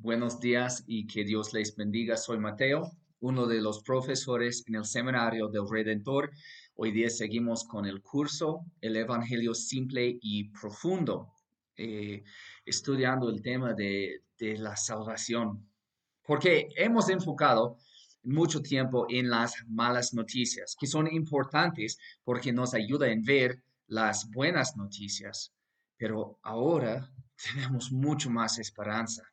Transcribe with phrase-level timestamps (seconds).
[0.00, 2.16] Buenos días y que Dios les bendiga.
[2.16, 6.30] Soy Mateo, uno de los profesores en el Seminario del Redentor.
[6.76, 11.32] Hoy día seguimos con el curso El Evangelio Simple y Profundo,
[11.76, 12.22] eh,
[12.64, 15.68] estudiando el tema de, de la salvación,
[16.22, 17.78] porque hemos enfocado
[18.22, 24.30] mucho tiempo en las malas noticias, que son importantes porque nos ayudan a ver las
[24.30, 25.52] buenas noticias,
[25.96, 27.10] pero ahora
[27.52, 29.24] tenemos mucho más esperanza.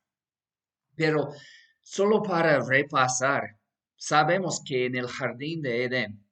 [0.96, 1.32] Pero
[1.82, 3.58] solo para repasar,
[3.96, 6.26] sabemos que en el jardín de Edén,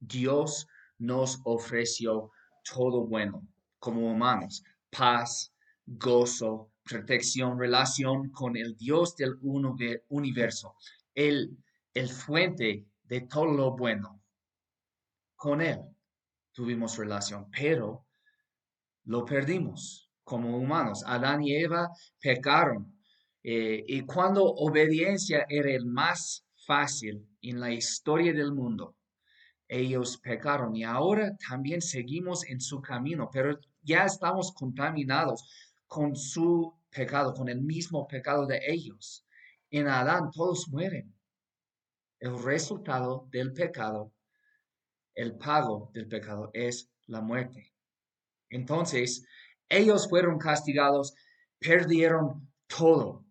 [0.00, 0.66] Dios
[0.98, 2.30] nos ofreció
[2.62, 3.46] todo bueno
[3.78, 5.52] como humanos, paz,
[5.86, 9.38] gozo, protección, relación con el Dios del
[10.08, 10.74] universo,
[11.14, 11.56] el,
[11.94, 14.20] el fuente de todo lo bueno.
[15.36, 15.80] Con Él
[16.52, 18.06] tuvimos relación, pero
[19.04, 21.04] lo perdimos como humanos.
[21.06, 21.88] Adán y Eva
[22.20, 22.97] pecaron
[23.42, 28.96] eh, y cuando obediencia era el más fácil en la historia del mundo,
[29.68, 35.44] ellos pecaron y ahora también seguimos en su camino, pero ya estamos contaminados
[35.86, 39.26] con su pecado, con el mismo pecado de ellos.
[39.70, 41.14] En Adán todos mueren.
[42.18, 44.12] El resultado del pecado,
[45.14, 47.72] el pago del pecado es la muerte.
[48.50, 49.24] Entonces,
[49.68, 51.14] ellos fueron castigados,
[51.58, 53.24] perdieron todo.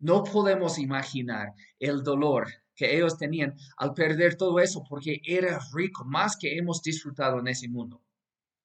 [0.00, 6.06] No podemos imaginar el dolor que ellos tenían al perder todo eso porque era rico,
[6.06, 8.02] más que hemos disfrutado en ese mundo,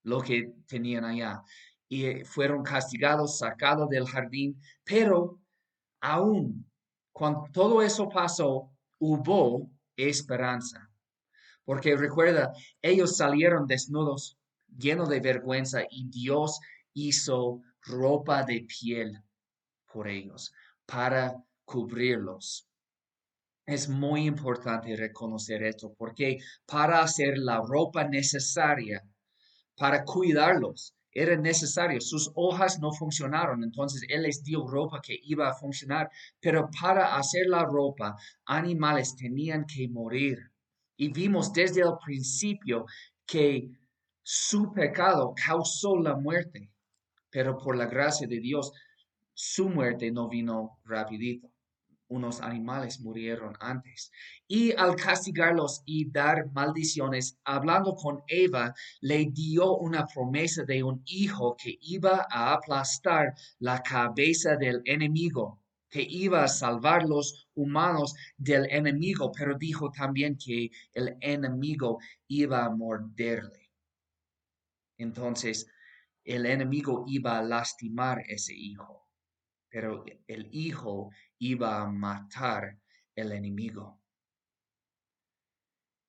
[0.03, 1.43] lo que tenían allá.
[1.89, 5.41] Y eh, fueron castigados, sacados del jardín, pero
[5.99, 6.65] aún
[7.11, 10.89] cuando todo eso pasó, hubo esperanza.
[11.65, 14.37] Porque recuerda, ellos salieron desnudos,
[14.77, 16.61] llenos de vergüenza, y Dios
[16.93, 19.21] hizo ropa de piel
[19.91, 20.53] por ellos
[20.85, 22.67] para cubrirlos.
[23.65, 29.03] Es muy importante reconocer esto porque para hacer la ropa necesaria,
[29.75, 32.01] para cuidarlos, era necesario.
[32.01, 36.09] Sus hojas no funcionaron, entonces Él les dio ropa que iba a funcionar.
[36.41, 40.51] Pero para hacer la ropa, animales tenían que morir.
[40.97, 42.85] Y vimos desde el principio
[43.25, 43.71] que
[44.21, 46.69] su pecado causó la muerte.
[47.29, 48.73] Pero por la gracia de Dios,
[49.37, 51.51] su muerte no vino rapidito.
[52.07, 54.09] Unos animales murieron antes.
[54.47, 61.01] Y al castigarlos y dar maldiciones, hablando con Eva, le dio una promesa de un
[61.05, 68.15] hijo que iba a aplastar la cabeza del enemigo, que iba a salvar los humanos
[68.37, 73.69] del enemigo, pero dijo también que el enemigo iba a morderle.
[74.97, 75.67] Entonces,
[76.23, 79.04] el enemigo iba a lastimar ese hijo
[79.75, 82.79] pero el Hijo iba a matar
[83.13, 83.99] el enemigo.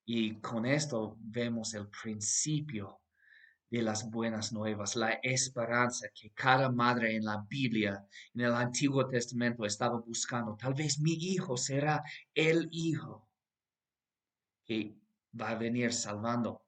[0.04, 3.00] Y con esto vemos el principio
[3.69, 9.09] de las buenas nuevas, la esperanza que cada madre en la Biblia, en el Antiguo
[9.09, 10.55] Testamento, estaba buscando.
[10.55, 12.05] Tal vez mi hijo será
[12.37, 13.28] el hijo
[14.65, 14.94] que
[15.41, 16.62] va a venir salvando.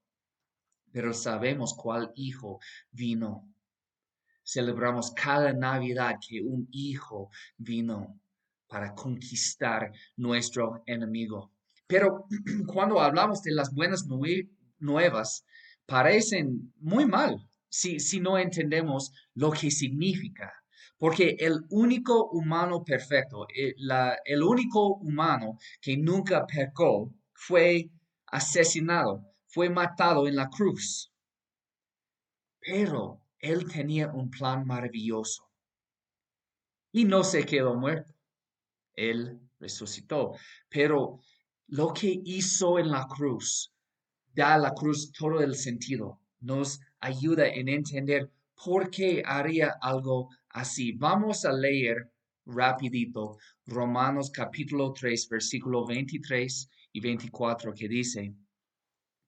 [0.91, 2.59] Pero sabemos cuál hijo
[2.91, 3.48] vino
[4.49, 8.19] celebramos cada Navidad que un hijo vino
[8.67, 11.53] para conquistar nuestro enemigo.
[11.87, 12.25] Pero
[12.67, 14.07] cuando hablamos de las buenas
[14.79, 15.45] nuevas,
[15.85, 20.53] parecen muy mal si, si no entendemos lo que significa.
[20.97, 27.91] Porque el único humano perfecto, el, eh, el único humano que nunca pecó, fue
[28.27, 31.13] asesinado, fue matado en la cruz.
[32.61, 35.49] Pero él tenía un plan maravilloso.
[36.93, 38.15] Y no se quedó muerto.
[38.95, 40.33] Él resucitó.
[40.69, 41.21] Pero
[41.69, 43.73] lo que hizo en la cruz
[44.35, 46.21] da a la cruz todo el sentido.
[46.41, 50.93] Nos ayuda en entender por qué haría algo así.
[50.93, 52.11] Vamos a leer
[52.47, 53.37] rapidito
[53.67, 58.35] Romanos capítulo 3, versículo 23 y 24 que dice,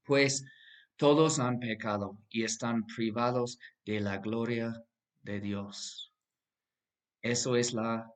[0.05, 0.45] pues
[1.01, 4.85] todos han pecado y están privados de la gloria
[5.23, 6.13] de Dios.
[7.23, 8.13] Eso es la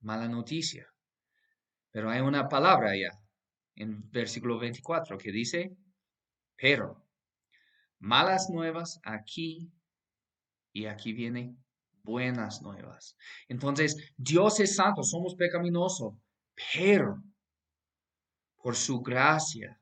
[0.00, 0.86] mala noticia.
[1.90, 3.18] Pero hay una palabra allá
[3.76, 5.74] en versículo 24 que dice,
[6.54, 7.02] pero
[7.98, 9.72] malas nuevas aquí
[10.74, 11.56] y aquí viene
[12.02, 13.16] buenas nuevas.
[13.48, 16.12] Entonces, Dios es santo, somos pecaminosos,
[16.74, 17.22] pero
[18.58, 19.79] por su gracia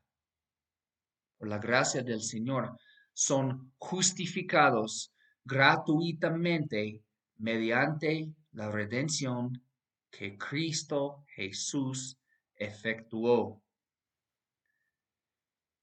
[1.39, 2.77] por la gracia del Señor,
[3.13, 5.13] son justificados
[5.45, 7.03] gratuitamente
[7.37, 9.63] mediante la redención
[10.11, 12.19] que Cristo Jesús
[12.57, 13.63] efectuó.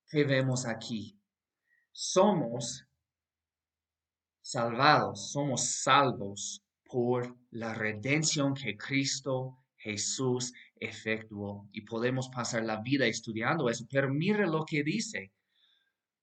[0.10, 1.18] ¿Qué vemos aquí?
[1.92, 2.86] Somos
[4.42, 11.68] salvados, somos salvos por la redención que Cristo Jesús efectuó.
[11.72, 15.32] Y podemos pasar la vida estudiando eso, pero mire lo que dice.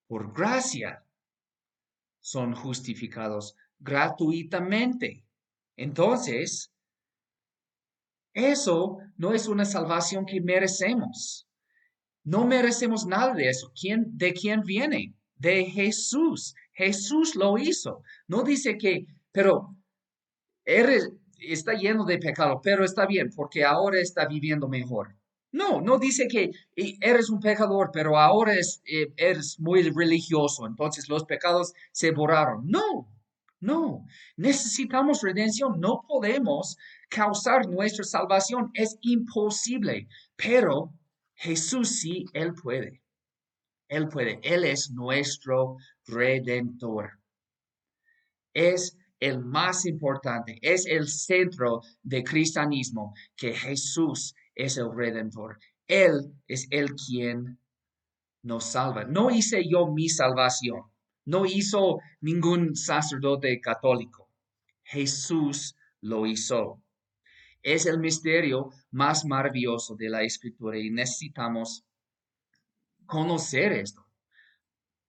[0.06, 1.04] Por gracia
[2.20, 5.24] son justificados gratuitamente.
[5.76, 6.72] Entonces,
[8.34, 11.46] eso no es una salvación que merecemos.
[12.24, 13.72] No merecemos nada de eso.
[13.78, 15.14] ¿Quién, ¿De quién viene?
[15.34, 16.54] De Jesús.
[16.72, 18.02] Jesús lo hizo.
[18.28, 19.76] No dice que, pero
[20.64, 25.16] está lleno de pecado, pero está bien porque ahora está viviendo mejor.
[25.52, 31.08] No, no dice que eres un pecador, pero ahora es, eh, eres muy religioso, entonces
[31.10, 32.66] los pecados se borraron.
[32.66, 33.08] No,
[33.60, 34.06] no,
[34.36, 36.76] necesitamos redención, no podemos
[37.10, 40.94] causar nuestra salvación, es imposible, pero
[41.34, 43.02] Jesús sí, Él puede.
[43.88, 45.76] Él puede, Él es nuestro
[46.06, 47.20] redentor.
[48.54, 55.58] Es el más importante, es el centro del cristianismo, que Jesús es el redentor.
[55.86, 57.58] Él es el quien
[58.42, 59.04] nos salva.
[59.04, 60.82] No hice yo mi salvación.
[61.24, 64.28] No hizo ningún sacerdote católico.
[64.82, 66.82] Jesús lo hizo.
[67.62, 71.84] Es el misterio más maravilloso de la escritura y necesitamos
[73.06, 74.04] conocer esto.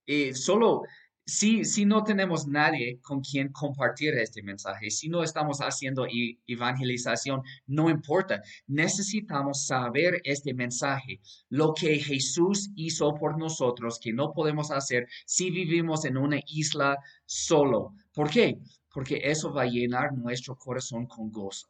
[0.06, 0.84] Eh, solo
[1.26, 6.06] si, si no tenemos nadie con quien compartir este mensaje, si no estamos haciendo
[6.48, 8.42] evangelización, no importa.
[8.68, 15.50] Necesitamos saber este mensaje, lo que Jesús hizo por nosotros, que no podemos hacer si
[15.50, 17.94] vivimos en una isla solo.
[18.14, 18.60] ¿Por qué?
[18.94, 21.68] Porque eso va a llenar nuestro corazón con gozo.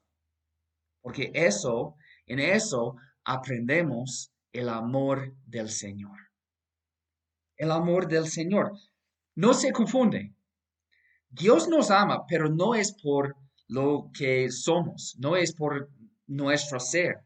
[1.02, 1.96] Porque eso,
[2.26, 6.18] en eso aprendemos el amor del Señor.
[7.56, 8.72] El amor del Señor.
[9.36, 10.34] No se confunde.
[11.30, 13.36] Dios nos ama, pero no es por
[13.68, 15.90] lo que somos, no es por
[16.28, 17.26] nuestro ser,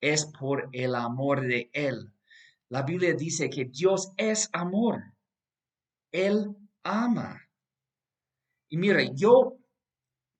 [0.00, 2.10] es por el amor de Él.
[2.70, 5.02] La Biblia dice que Dios es amor.
[6.10, 7.42] Él ama.
[8.70, 9.58] Y mire, yo,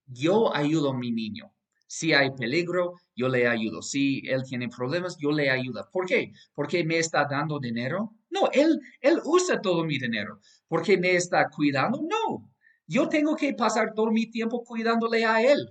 [0.06, 1.52] yo ayudo a mi niño.
[1.88, 3.81] Si hay peligro, yo le ayudo.
[3.81, 5.88] Si él tiene problemas, yo le ayudo.
[5.90, 6.32] ¿Por qué?
[6.55, 8.14] ¿Porque me está dando dinero?
[8.31, 10.38] No, él, él usa todo mi dinero.
[10.69, 12.02] ¿Porque me está cuidando?
[12.02, 12.52] No.
[12.87, 15.67] Yo tengo que pasar todo mi tiempo cuidándole a él.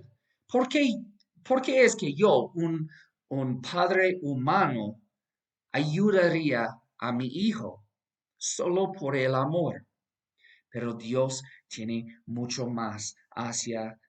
[0.48, 0.88] ¿Por qué,
[1.44, 2.88] porque es que yo, un,
[3.28, 5.00] un padre humano,
[5.70, 6.68] ayudaría
[6.98, 7.84] a mi hijo
[8.36, 9.86] solo por el amor?
[10.68, 14.00] Pero Dios tiene mucho más hacia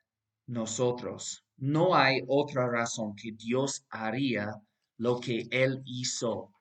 [0.47, 1.45] nosotros.
[1.61, 4.55] No hay otra razón que Dios haría
[4.97, 6.53] lo que Él hizo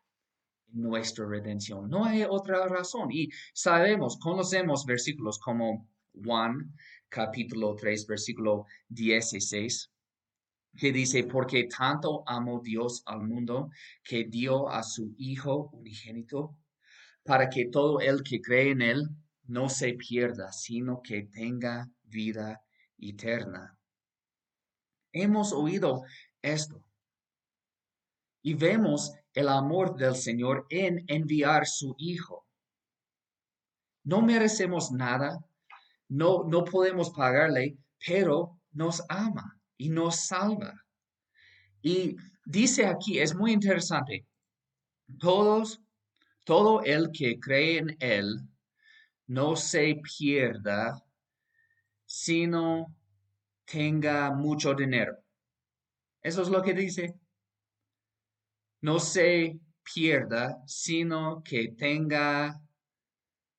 [0.73, 1.89] en nuestra redención.
[1.89, 3.09] No hay otra razón.
[3.13, 5.87] Y sabemos, conocemos versículos como
[6.25, 6.75] Juan
[7.09, 9.91] capítulo 3, versículo 16,
[10.77, 13.71] que dice, porque tanto amó Dios al mundo
[14.03, 16.57] que dio a su Hijo unigénito,
[17.25, 19.09] para que todo el que cree en Él
[19.47, 22.63] no se pierda, sino que tenga vida
[22.99, 23.78] eterna.
[25.13, 26.03] Hemos oído
[26.43, 26.83] esto
[28.43, 32.47] y vemos el amor del Señor en enviar su Hijo.
[34.05, 35.39] No merecemos nada,
[36.09, 40.75] no, no podemos pagarle, pero nos ama y nos salva.
[41.83, 44.27] Y dice aquí, es muy interesante,
[45.19, 45.81] todos,
[46.45, 48.41] todo el que cree en Él
[49.27, 51.05] no se pierda,
[52.07, 52.95] sino
[53.71, 55.19] tenga mucho dinero.
[56.23, 57.15] Eso es lo que dice.
[58.81, 62.61] No se pierda, sino que tenga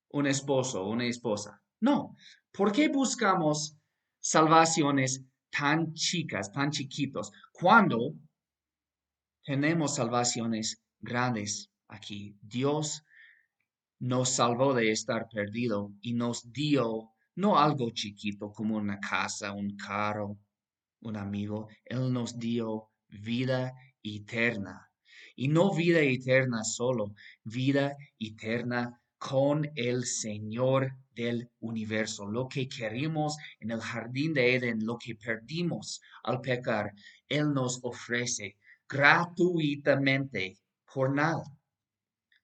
[0.10, 1.62] un esposo, una esposa.
[1.82, 2.16] No.
[2.51, 3.75] ¿Por qué buscamos
[4.20, 8.13] salvaciones tan chicas, tan chiquitos, cuando
[9.44, 12.36] tenemos salvaciones grandes aquí?
[12.42, 13.04] Dios
[14.00, 19.77] nos salvó de estar perdido y nos dio no algo chiquito como una casa, un
[19.77, 20.38] carro,
[21.01, 21.69] un amigo.
[21.86, 24.91] Él nos dio vida eterna.
[25.38, 27.13] Y no vida eterna solo,
[27.46, 32.27] vida eterna con el Señor del universo.
[32.27, 36.91] Lo que queríamos en el jardín de Eden, lo que perdimos al pecar,
[37.29, 38.58] Él nos ofrece
[38.89, 40.58] gratuitamente
[40.93, 41.43] por nada.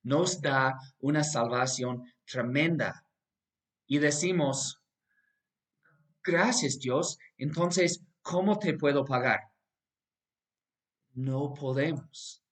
[0.03, 3.03] Nos da una salvación tremenda.
[3.87, 4.81] Y decimos,
[6.25, 9.41] gracias Dios, entonces, ¿cómo te puedo pagar?
[11.13, 12.44] No podemos.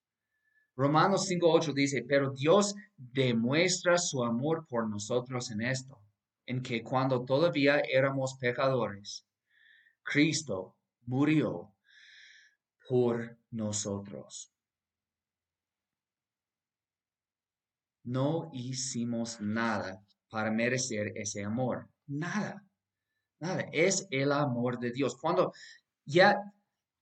[0.76, 6.00] Romanos 5.8 dice, pero Dios demuestra su amor por nosotros en esto,
[6.46, 9.24] en que cuando todavía éramos pecadores,
[10.02, 10.76] Cristo
[11.06, 11.74] murió
[12.88, 14.52] por nosotros.
[18.02, 21.88] No hicimos nada para merecer ese amor.
[22.06, 22.62] Nada.
[23.44, 23.68] Nada.
[23.72, 25.18] Es el amor de Dios.
[25.20, 25.52] Cuando
[26.06, 26.34] ya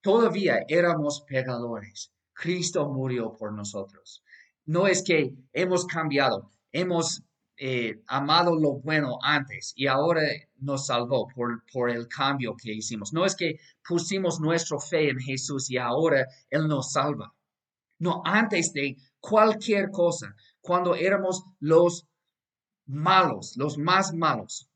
[0.01, 4.25] todavía éramos pecadores, Cristo murió por nosotros.
[4.65, 7.23] No es que hemos cambiado, hemos
[7.57, 10.23] eh, amado lo bueno antes y ahora
[10.57, 13.13] nos salvó por, por el cambio que hicimos.
[13.13, 17.33] No es que pusimos nuestra fe en Jesús y ahora Él nos salva.
[18.01, 22.05] No, antes de cualquier cosa, cuando éramos los
[22.87, 24.69] malos, los más malos,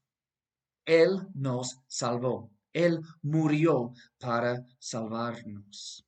[0.86, 2.50] Él nos salvó.
[2.72, 6.06] Él murió para salvarnos.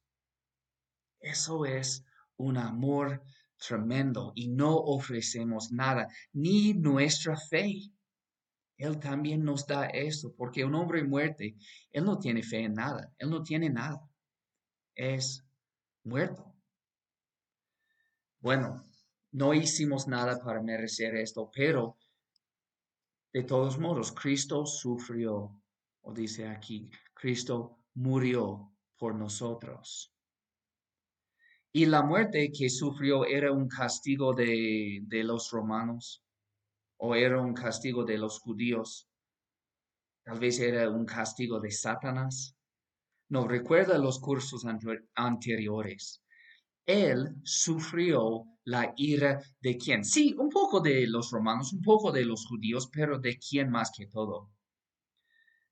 [1.20, 2.04] Eso es
[2.36, 3.22] un amor
[3.58, 7.90] tremendo y no ofrecemos nada, ni nuestra fe.
[8.76, 11.56] Él también nos da eso, porque un hombre muerte,
[11.90, 14.08] él no tiene fe en nada, él no tiene nada.
[14.94, 15.44] Es
[16.04, 16.54] muerto.
[18.40, 18.88] Bueno,
[19.32, 21.96] no hicimos nada para merecer esto, pero
[23.32, 25.60] de todos modos, Cristo sufrió,
[26.02, 30.12] o dice aquí, Cristo murió por nosotros.
[31.72, 36.24] Y la muerte que sufrió era un castigo de, los romanos
[36.96, 39.08] o era un castigo de los judíos.
[40.24, 42.56] Tal vez era un castigo de Satanás.
[43.28, 44.64] No recuerda los cursos
[45.14, 46.22] anteriores.
[46.86, 50.04] Él sufrió la ira de quién.
[50.04, 53.90] Sí, un poco de los romanos, un poco de los judíos, pero de quién más
[53.90, 54.50] que todo.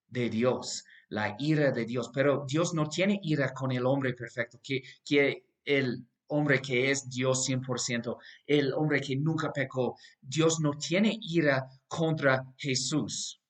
[0.09, 2.11] De Dios, la ira de Dios.
[2.13, 7.09] Pero Dios no tiene ira con el hombre perfecto, que, que el hombre que es
[7.11, 9.97] Dios 100%, el hombre que nunca pecó.
[10.21, 13.41] Dios no tiene ira contra Jesús,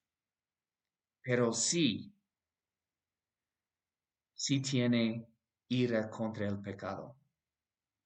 [1.23, 2.13] pero sí,
[4.35, 5.29] sí tiene
[5.69, 7.17] ira contra el pecado.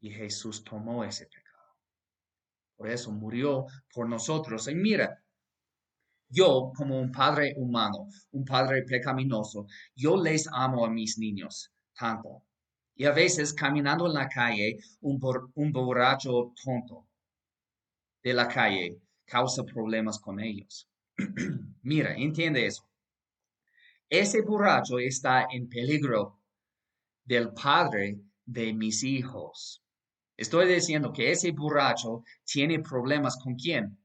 [0.00, 1.76] Y Jesús tomó ese pecado.
[2.76, 4.66] Por eso murió por nosotros.
[4.68, 5.22] Y mira,
[6.28, 12.44] yo como un padre humano, un padre pecaminoso, yo les amo a mis niños tanto
[13.00, 15.18] y a veces caminando en la calle, un,
[15.72, 17.08] borracho tonto
[18.22, 20.86] de la calle causa problemas con ellos.
[21.82, 22.86] Mira, entiende eso.
[24.06, 26.40] Ese borracho está en peligro
[27.24, 29.82] del padre de mis hijos.
[30.40, 33.98] Estoy diciendo que ese borracho tiene problemas con quién?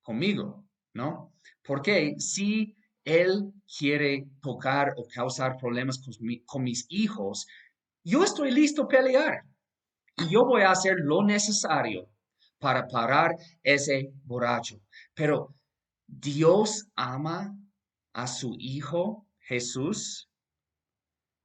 [0.00, 1.34] Conmigo, ¿no?
[1.64, 6.00] Porque si él quiere tocar o causar problemas
[6.46, 7.48] con mis hijos,
[8.04, 9.42] yo estoy listo a pelear
[10.18, 12.08] y yo voy a hacer lo necesario
[12.60, 14.80] para parar ese borracho.
[15.14, 15.52] Pero
[16.06, 17.58] Dios ama
[18.12, 20.30] a su Hijo Jesús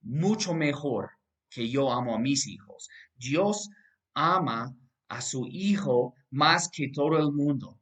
[0.01, 1.09] mucho mejor
[1.49, 2.87] que yo amo a mis hijos.
[3.15, 3.67] Dios
[4.13, 4.75] ama
[5.07, 7.79] a su Hijo más que todo el mundo.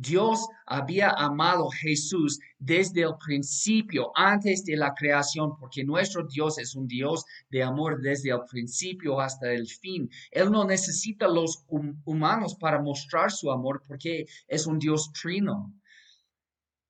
[0.00, 6.56] Dios había amado a Jesús desde el principio, antes de la creación, porque nuestro Dios
[6.58, 10.08] es un Dios de amor desde el principio hasta el fin.
[10.30, 11.64] Él no necesita los
[12.04, 15.74] humanos para mostrar su amor porque es un Dios trino.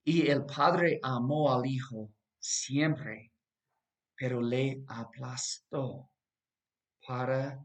[0.04, 3.32] Y el Padre amó al Hijo siempre,
[4.16, 6.10] pero le aplastó.
[7.06, 7.64] ¿Para,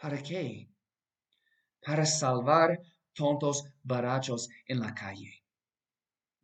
[0.00, 0.68] para qué?
[1.84, 2.80] Para salvar
[3.14, 5.44] tontos barachos en la calle.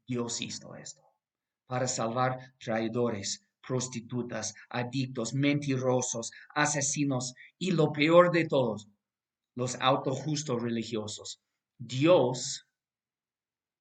[0.07, 1.05] Dios hizo esto
[1.67, 8.89] para salvar traidores, prostitutas, adictos, mentirosos, asesinos y lo peor de todos,
[9.55, 11.41] los autojustos religiosos.
[11.79, 12.67] Dios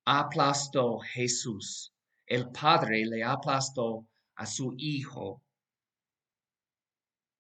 [0.05, 1.93] aplastó Jesús.
[2.25, 5.43] El Padre le aplastó a su Hijo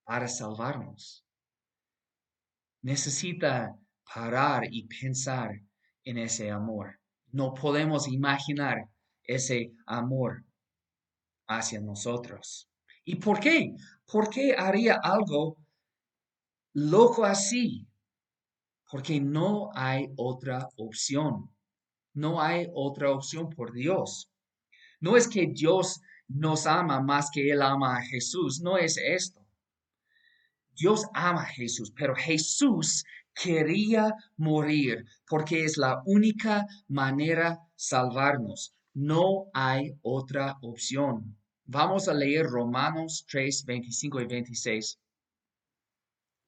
[0.03, 1.22] para salvarnos.
[2.83, 3.75] Necesita
[4.13, 5.51] parar y pensar
[6.03, 6.99] en ese amor.
[7.31, 8.89] No podemos imaginar
[9.23, 10.43] ese amor
[11.47, 12.69] hacia nosotros.
[13.05, 13.73] ¿Y por qué?
[14.05, 15.57] ¿Por qué haría algo
[16.73, 17.87] loco así?
[18.91, 21.49] Porque no hay otra opción.
[22.13, 24.29] No hay otra opción por Dios.
[24.99, 28.61] No es que Dios nos ama más que Él ama a Jesús.
[28.61, 29.42] No es esto.
[30.75, 33.03] Dios ama a Jesús, pero Jesús
[33.33, 38.73] quería morir porque es la única manera salvarnos.
[38.93, 41.37] No hay otra opción.
[41.65, 44.99] Vamos a leer Romanos 3, 25 y 26.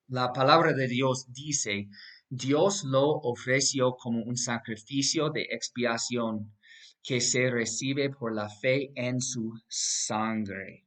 [0.08, 1.88] La palabra de Dios dice,
[2.30, 6.54] Dios lo ofreció como un sacrificio de expiación
[7.02, 10.86] que se recibe por la fe en su sangre,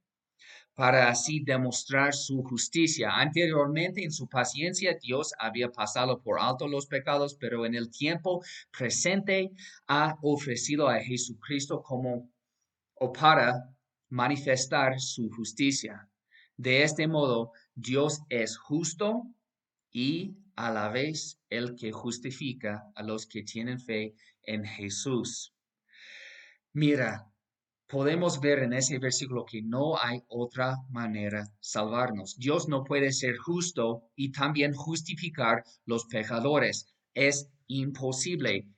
[0.79, 3.11] para así demostrar su justicia.
[3.11, 8.45] Anteriormente, en su paciencia, Dios había pasado por alto los pecados, pero en el tiempo
[8.71, 9.51] presente
[9.89, 12.31] ha ofrecido a Jesucristo como
[12.95, 13.75] o para
[14.09, 16.09] manifestar su justicia.
[16.57, 19.25] De este modo, Dios es justo
[19.91, 25.53] y a la vez el que justifica a los que tienen fe en Jesús.
[26.73, 27.29] Mira,
[27.89, 32.37] podemos ver en ese versículo que no hay otra manera salvarnos.
[32.37, 36.87] Dios no puede ser justo y también justificar los pecadores.
[37.15, 38.69] Es imposible.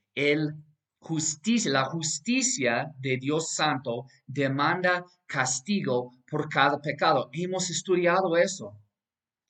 [1.64, 7.30] La justicia de Dios Santo demanda castigo por cada pecado.
[7.32, 8.78] Hemos estudiado eso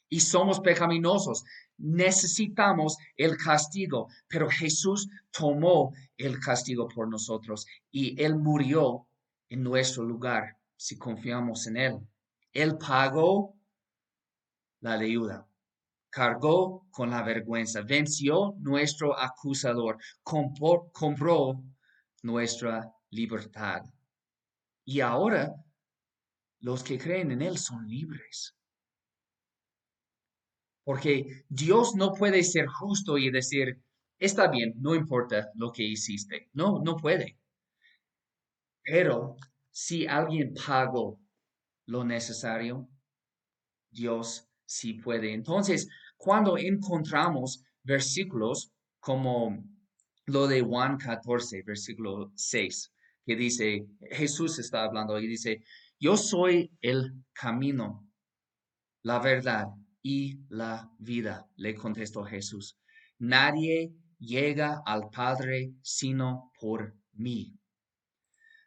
[0.08, 1.44] y somos pecaminosos.
[1.76, 9.06] Necesitamos el castigo, pero Jesús tomó el castigo por nosotros y Él murió
[9.50, 11.98] en nuestro lugar si confiamos en Él.
[12.52, 13.54] Él pagó
[14.80, 15.46] la deuda
[16.10, 21.62] cargó con la vergüenza, venció nuestro acusador, compró,
[22.22, 23.82] nuestra libertad.
[24.84, 25.54] Y ahora
[26.58, 28.54] los que creen en Él son libres.
[30.84, 33.80] Porque Dios no puede ser justo y decir,
[34.18, 36.50] está bien, no importa lo que hiciste.
[36.52, 37.38] No, no puede.
[38.82, 39.36] Pero
[39.70, 41.18] si alguien pagó
[41.86, 42.88] lo necesario,
[43.90, 45.32] Dios sí puede.
[45.32, 49.64] Entonces, cuando encontramos versículos como
[50.26, 52.92] lo de Juan 14, versículo 6,
[53.26, 55.62] que dice, Jesús está hablando y dice,
[55.98, 58.06] yo soy el camino,
[59.02, 59.66] la verdad
[60.02, 62.78] y la vida, le contestó Jesús.
[63.18, 67.59] Nadie llega al Padre sino por mí.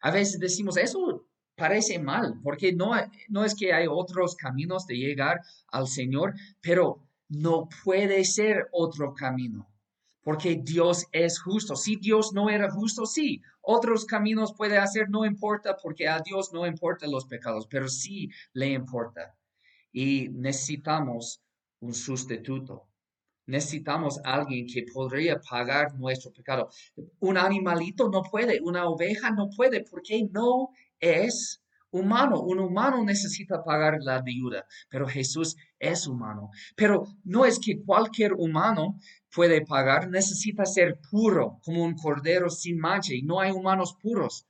[0.04, 2.92] A veces decimos, eso parece mal, porque no,
[3.30, 5.40] no es que hay otros caminos de llegar
[5.70, 9.66] al Señor, pero no puede ser otro camino,
[10.22, 11.78] porque Dios es justo.
[11.78, 16.52] Si Dios no era justo, sí, otros caminos puede hacer, no importa, porque a Dios
[16.52, 19.38] no importan los pecados, pero sí le importa.
[19.94, 21.42] Y necesitamos
[21.80, 22.90] un sustituto.
[23.46, 26.70] Necesitamos alguien que podría pagar nuestro pecado.
[27.20, 32.42] Un animalito no puede, una oveja no puede, porque no es humano.
[32.42, 36.50] Un humano necesita pagar la deuda, pero Jesús es humano.
[36.76, 38.98] Pero no es que cualquier humano
[39.34, 44.46] puede pagar, necesita ser puro, como un cordero sin mancha, y no hay humanos puros,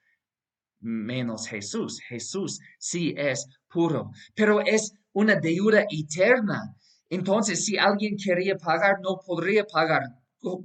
[0.80, 2.02] menos Jesús.
[2.02, 6.76] Jesús sí es puro, pero es una deuda eterna.
[7.14, 10.02] Entonces, si alguien quería pagar, no podría pagar.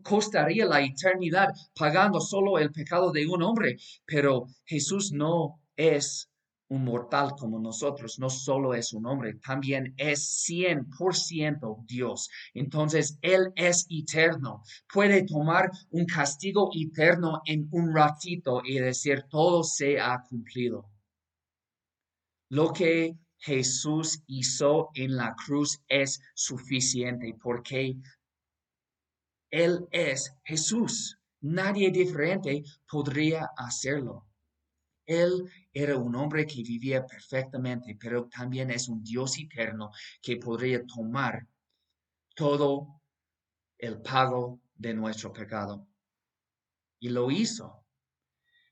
[0.03, 6.31] Costaría la eternidad pagando solo el pecado de un hombre, pero Jesús no es
[6.69, 12.31] un mortal como nosotros, no solo es un hombre, también es 100% Dios.
[12.55, 14.63] Entonces, Él es eterno.
[14.91, 20.89] Puede tomar un castigo eterno en un ratito y decir, todo se ha cumplido.
[22.49, 27.96] Lo que Jesús hizo en la cruz es suficiente porque
[29.51, 31.18] Él es Jesús.
[31.40, 34.27] Nadie diferente podría hacerlo.
[35.07, 40.85] Él era un hombre que vivía perfectamente, pero también es un Dios eterno que podría
[40.85, 41.46] tomar
[42.35, 43.01] todo
[43.79, 45.87] el pago de nuestro pecado.
[47.01, 47.85] Y lo hizo.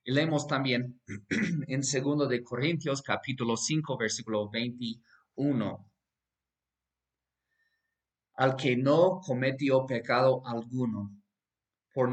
[0.08, 1.00] Leemos también
[1.66, 5.90] en segundo de Corintios capítulo 5 versículo 21.
[8.34, 11.10] Al que no cometió pecado alguno,
[11.92, 12.08] por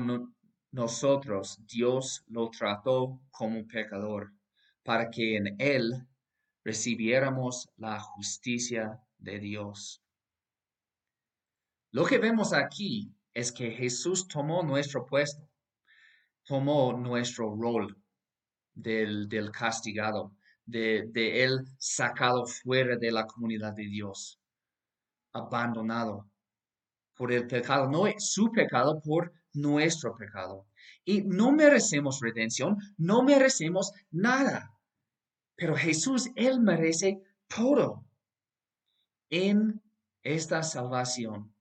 [0.72, 4.34] nosotros Dios lo trató como pecador,
[4.82, 6.08] para que en él
[6.64, 10.02] recibiéramos la justicia de Dios.
[11.92, 15.48] Lo que vemos aquí es que Jesús tomó nuestro puesto,
[16.46, 17.98] tomó nuestro rol
[18.74, 24.40] del, del castigado, de, de él sacado fuera de la comunidad de Dios,
[25.32, 26.30] abandonado
[27.16, 30.66] por el pecado, no su pecado, por nuestro pecado.
[31.06, 34.72] Y no merecemos redención, no merecemos nada.
[35.56, 38.04] Pero Jesús, Él merece todo
[39.30, 39.82] en
[40.24, 41.54] esta salvación.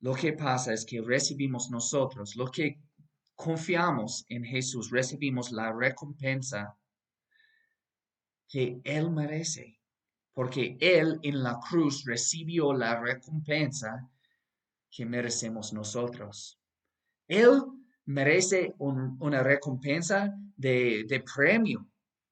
[0.00, 2.80] Lo que pasa es que recibimos nosotros, lo que
[3.34, 6.76] confiamos en Jesús, recibimos la recompensa
[8.48, 9.80] que Él merece
[10.40, 14.08] porque Él en la cruz recibió la recompensa
[14.90, 16.58] que merecemos nosotros.
[17.28, 17.60] Él
[18.06, 21.89] merece una recompensa de, de premio,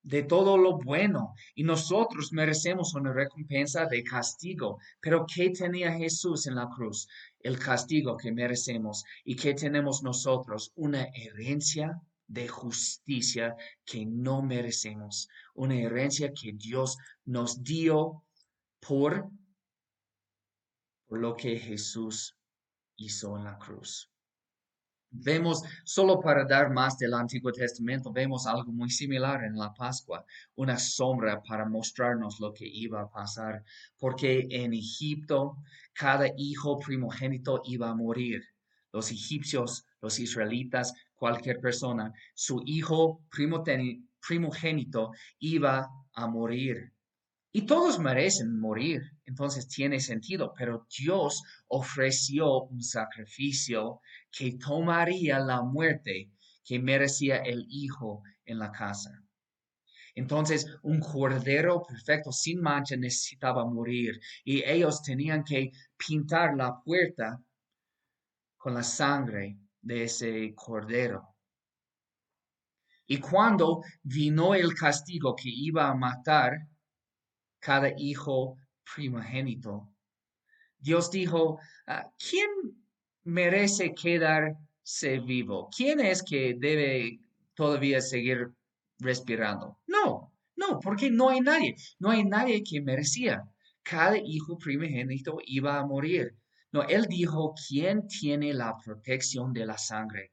[0.09, 4.79] de todo lo bueno, y nosotros merecemos una recompensa de castigo.
[5.03, 7.07] Pero ¿qué tenía Jesús en la cruz?
[7.41, 9.05] El castigo que merecemos.
[9.23, 10.73] ¿Y qué tenemos nosotros?
[10.77, 18.25] Una herencia de justicia que no merecemos, una herencia que Dios nos dio
[18.81, 19.29] por,
[21.07, 22.35] por lo que Jesús
[22.97, 24.11] hizo en la cruz.
[25.11, 30.25] Vemos, solo para dar más del Antiguo Testamento, vemos algo muy similar en la Pascua,
[30.57, 33.65] una sombra para mostrarnos lo que iba a pasar,
[33.99, 35.57] porque en Egipto
[35.95, 38.45] cada hijo primogénito iba a morir.
[38.93, 46.93] Los egipcios, los israelitas, cualquier persona, su hijo primogénito iba a morir.
[47.51, 55.63] Y todos merecen morir, entonces tiene sentido, pero Dios ofreció un sacrificio que tomaría la
[55.63, 56.31] muerte
[56.63, 59.11] que merecía el hijo en la casa.
[60.15, 67.41] Entonces, un cordero perfecto, sin mancha, necesitaba morir y ellos tenían que pintar la puerta
[68.57, 71.37] con la sangre de ese cordero.
[73.07, 76.53] Y cuando vino el castigo que iba a matar
[77.61, 78.57] cada hijo
[78.95, 79.89] primogénito,
[80.79, 82.49] Dios dijo, ah, ¿quién
[83.25, 85.69] merece quedarse vivo?
[85.77, 87.21] ¿Quién es que debe
[87.55, 88.49] todavía seguir
[88.99, 89.79] respirando?
[89.87, 93.43] No, no, porque no hay nadie, no hay nadie que merecía.
[93.83, 96.37] Cada hijo primogénito iba a morir.
[96.73, 100.33] No, él dijo, ¿quién tiene la protección de la sangre?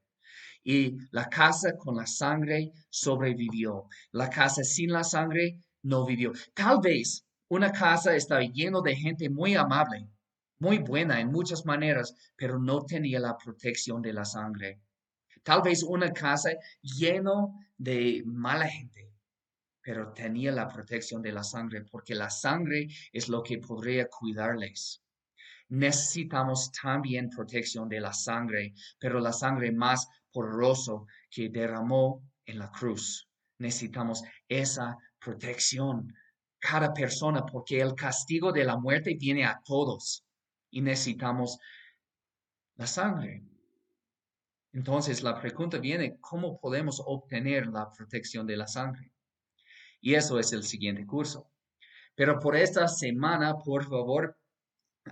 [0.64, 3.88] Y la casa con la sangre sobrevivió.
[4.12, 6.32] La casa sin la sangre no vivió.
[6.54, 10.10] Tal vez una casa estaba lleno de gente muy amable,
[10.60, 14.82] muy buena en muchas maneras, pero no tenía la protección de la sangre.
[15.44, 19.12] Tal vez una casa lleno de mala gente,
[19.82, 25.02] pero tenía la protección de la sangre, porque la sangre es lo que podría cuidarles
[25.70, 32.72] necesitamos también protección de la sangre, pero la sangre más poderoso que derramó en la
[32.72, 33.28] cruz.
[33.58, 36.14] Necesitamos esa protección,
[36.60, 40.24] cada persona, porque el castigo de la muerte viene a todos
[40.70, 41.58] y necesitamos
[42.76, 43.44] la sangre.
[44.72, 49.12] Entonces la pregunta viene, ¿cómo podemos obtener la protección de la sangre?
[50.02, 51.50] Y eso es el siguiente curso.
[52.14, 54.38] Pero por esta semana, por favor,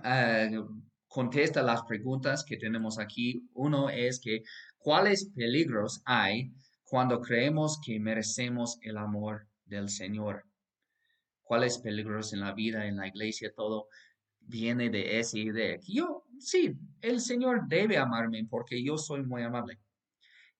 [0.04, 0.50] eh,
[1.08, 3.48] contesta las preguntas que tenemos aquí.
[3.54, 4.42] Uno es que,
[4.78, 6.52] ¿cuáles peligros hay
[6.84, 10.44] cuando creemos que merecemos el amor del Señor?
[11.42, 13.88] ¿Cuáles peligros en la vida, en la iglesia, todo
[14.40, 15.78] viene de esa idea?
[15.86, 19.78] yo, sí, el Señor debe amarme porque yo soy muy amable.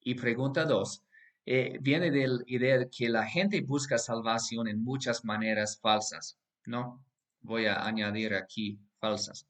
[0.01, 1.05] Y pregunta dos,
[1.47, 6.39] eh, viene de la idea de que la gente busca salvación en muchas maneras falsas,
[6.65, 7.05] ¿no?
[7.41, 9.47] Voy a añadir aquí falsas.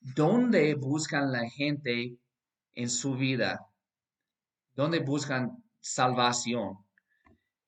[0.00, 2.16] ¿Dónde buscan la gente
[2.74, 3.66] en su vida?
[4.74, 6.78] ¿Dónde buscan salvación?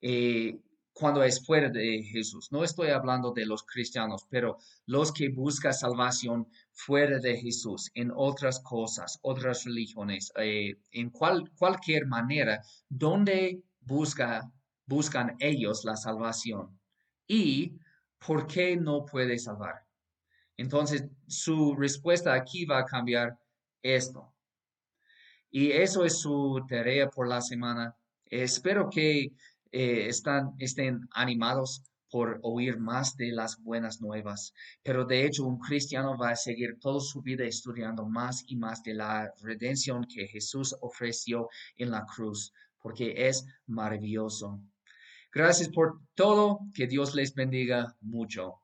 [0.05, 0.59] Eh,
[0.93, 2.51] cuando es fuera de Jesús.
[2.51, 8.11] No estoy hablando de los cristianos, pero los que buscan salvación fuera de Jesús, en
[8.15, 14.51] otras cosas, otras religiones, eh, en cual, cualquier manera, ¿dónde busca,
[14.85, 16.79] buscan ellos la salvación?
[17.27, 17.73] ¿Y
[18.19, 19.85] por qué no puede salvar?
[20.57, 23.39] Entonces, su respuesta aquí va a cambiar
[23.81, 24.31] esto.
[25.49, 27.95] Y eso es su tarea por la semana.
[28.25, 29.31] Espero que
[29.73, 34.53] eh, están, estén animados por oír más de las buenas nuevas.
[34.83, 38.83] Pero de hecho, un cristiano va a seguir toda su vida estudiando más y más
[38.83, 44.61] de la redención que Jesús ofreció en la cruz, porque es maravilloso.
[45.33, 46.59] Gracias por todo.
[46.75, 48.62] Que Dios les bendiga mucho.